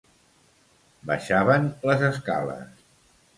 [1.11, 2.83] Baixaven les escales.